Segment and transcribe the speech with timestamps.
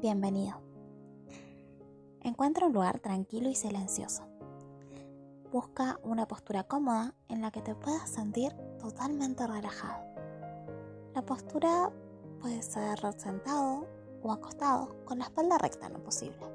[0.00, 0.60] Bienvenido.
[2.20, 4.22] Encuentra un lugar tranquilo y silencioso.
[5.50, 10.04] Busca una postura cómoda en la que te puedas sentir totalmente relajado.
[11.16, 11.90] La postura
[12.40, 13.88] puede ser sentado
[14.22, 16.46] o acostado con la espalda recta en lo posible.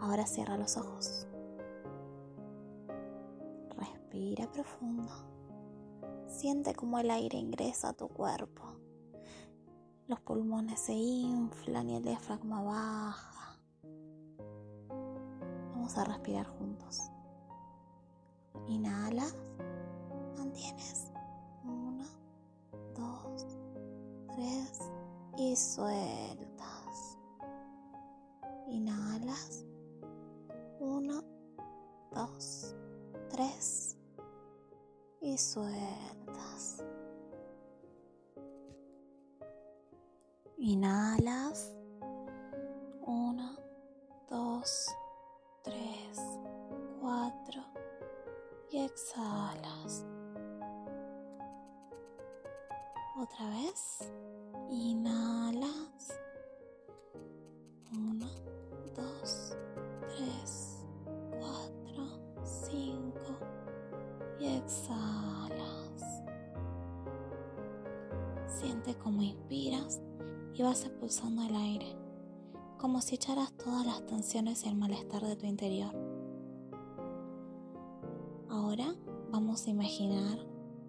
[0.00, 1.28] Ahora cierra los ojos.
[3.76, 5.12] Respira profundo.
[6.26, 8.75] Siente cómo el aire ingresa a tu cuerpo.
[10.08, 13.58] Los pulmones se inflan y el diafragma baja.
[15.72, 17.10] Vamos a respirar juntos.
[18.68, 19.34] Inhalas,
[20.36, 21.10] mantienes.
[21.64, 22.04] Uno,
[22.94, 23.46] dos,
[24.36, 24.78] tres
[25.36, 27.18] y sueltas.
[28.68, 29.64] Inhalas.
[30.78, 31.20] Uno,
[32.12, 32.76] dos,
[33.28, 33.96] tres
[35.20, 36.84] y sueltas.
[40.58, 41.74] Inhalas.
[43.06, 43.56] Uno,
[44.30, 44.88] dos,
[45.62, 46.18] tres,
[46.98, 47.62] cuatro
[48.70, 50.06] y exhalas.
[53.18, 54.10] Otra vez.
[54.70, 56.18] Inhalas.
[57.92, 58.26] Uno,
[58.94, 59.54] dos,
[60.08, 60.86] tres,
[61.38, 63.38] cuatro, cinco
[64.40, 66.22] y exhalas.
[68.46, 70.00] Siente como inspiras
[70.56, 71.94] y vas expulsando el aire,
[72.78, 75.94] como si echaras todas las tensiones y el malestar de tu interior.
[78.48, 78.94] Ahora
[79.30, 80.38] vamos a imaginar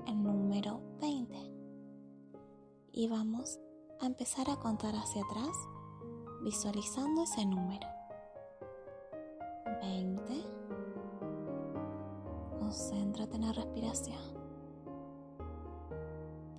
[0.06, 1.36] el número 20
[2.94, 3.60] y vamos
[4.00, 5.56] a empezar a contar hacia atrás
[6.44, 7.88] visualizando ese número.
[9.82, 10.34] 20.
[12.58, 14.38] Concéntrate en la respiración.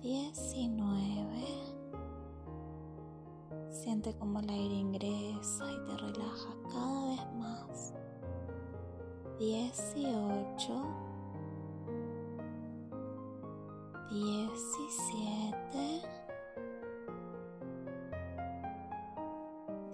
[0.01, 1.68] 19.
[3.89, 7.95] Siente como el aire ingresa y te relaja cada vez más.
[9.39, 10.85] 18.
[14.11, 16.01] 17.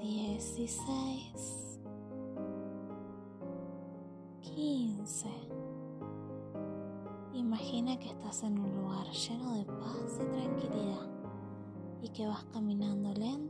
[0.02, 1.80] 16,
[4.42, 5.30] 15.
[7.34, 11.10] Imagina que estás en un lugar lleno de paz y tranquilidad
[12.02, 13.45] y que vas caminando lentamente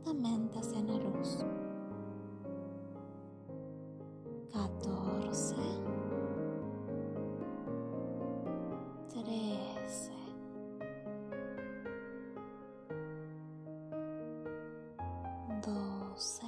[16.16, 16.46] 12,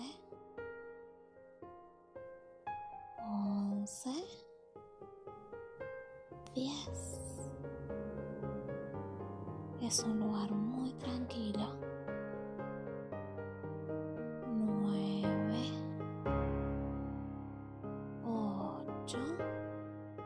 [3.19, 4.11] 11,
[6.55, 7.21] 10.
[9.83, 11.75] Es un lugar muy tranquilo.
[14.47, 15.55] 9,
[18.25, 19.19] 8.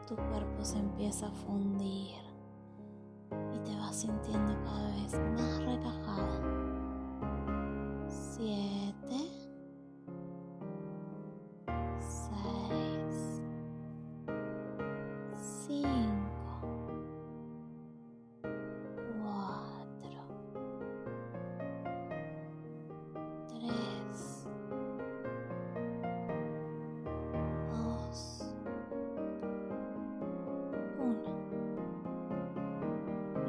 [0.07, 2.15] Tu cuerpo se empieza a fundir
[3.53, 6.63] y te vas sintiendo cada vez más relajado.
[8.07, 8.92] 7,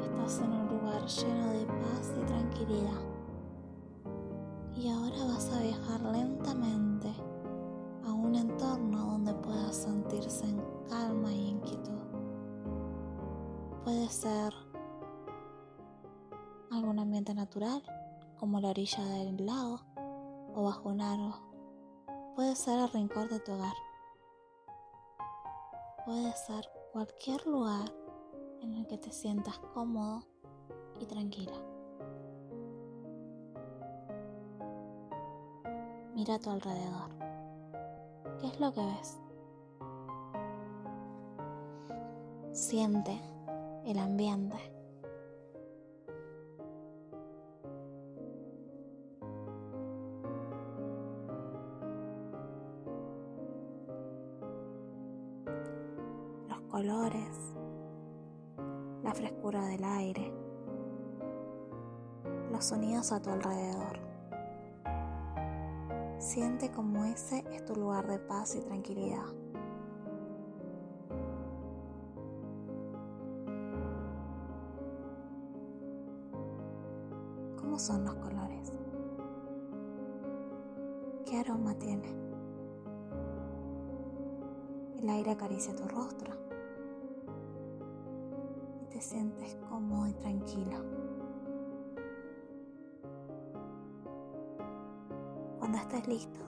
[0.04, 3.00] Estás en un lugar lleno de paz y tranquilidad.
[4.76, 7.08] Y ahora vas a viajar lentamente
[8.04, 12.02] a un entorno donde puedas sentirse en calma y en quietud.
[13.82, 14.52] Puede ser
[16.70, 17.82] algún ambiente natural,
[18.38, 19.80] como la orilla del lago
[20.54, 21.34] o bajo un árbol.
[22.36, 23.74] Puede ser el rincón de tu hogar.
[26.04, 28.03] Puede ser cualquier lugar
[28.64, 30.24] en el que te sientas cómodo
[30.98, 31.52] y tranquila.
[36.14, 37.10] Mira a tu alrededor.
[38.40, 39.18] ¿Qué es lo que ves?
[42.52, 43.20] Siente
[43.84, 44.56] el ambiente.
[56.48, 57.53] Los colores,
[59.14, 60.32] frescura del aire,
[62.50, 63.98] los sonidos a tu alrededor.
[66.18, 69.26] Siente como ese es tu lugar de paz y tranquilidad.
[77.56, 78.72] ¿Cómo son los colores?
[81.26, 82.08] ¿Qué aroma tiene?
[84.98, 86.44] El aire acaricia tu rostro
[88.94, 90.76] te sientes cómodo y tranquilo.
[95.58, 96.38] Cuando estés listo,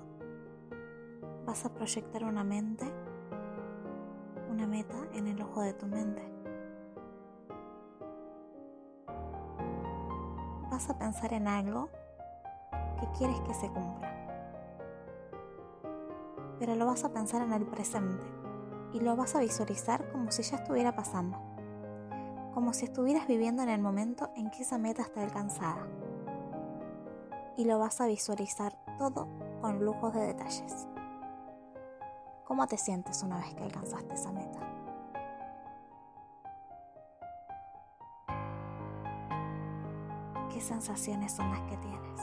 [1.44, 2.84] vas a proyectar una mente,
[4.48, 6.22] una meta en el ojo de tu mente.
[10.70, 11.88] Vas a pensar en algo
[13.00, 14.12] que quieres que se cumpla.
[16.60, 18.24] Pero lo vas a pensar en el presente
[18.92, 21.45] y lo vas a visualizar como si ya estuviera pasando.
[22.56, 25.86] Como si estuvieras viviendo en el momento en que esa meta está alcanzada.
[27.58, 29.28] Y lo vas a visualizar todo
[29.60, 30.88] con lujos de detalles.
[32.46, 34.58] ¿Cómo te sientes una vez que alcanzaste esa meta?
[40.50, 42.20] ¿Qué sensaciones son las que tienes?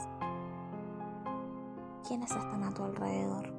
[2.07, 3.53] ¿Quiénes están a tu alrededor?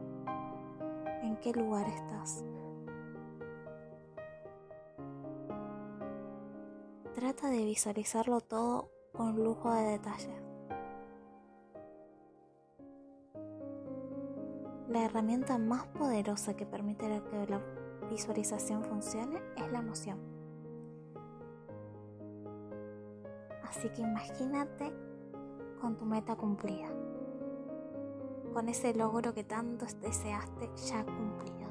[1.22, 2.42] ¿En qué lugar estás?
[7.14, 10.34] Trata de visualizarlo todo con lujo de detalle.
[14.88, 17.60] La herramienta más poderosa que permite que la
[18.10, 20.18] visualización funcione es la emoción.
[23.68, 24.92] Así que imagínate
[25.80, 26.88] con tu meta cumplida
[28.54, 31.68] con ese logro que tanto deseaste ya cumplido.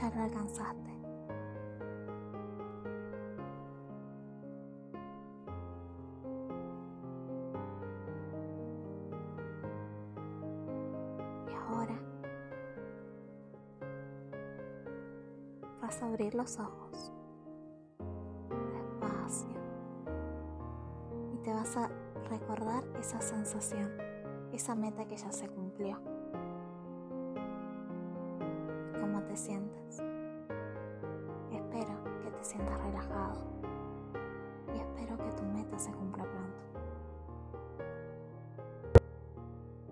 [0.00, 0.91] Ya lo alcanzaste.
[15.82, 17.12] vas a abrir los ojos
[18.72, 19.58] despacio
[21.34, 21.90] y te vas a
[22.30, 23.90] recordar esa sensación,
[24.52, 25.98] esa meta que ya se cumplió.
[29.00, 30.00] ¿Cómo te sientes?
[31.50, 33.40] Espero que te sientas relajado
[34.74, 36.11] y espero que tu meta se cumpla.